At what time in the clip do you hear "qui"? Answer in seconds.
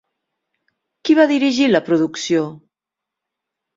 1.09-1.17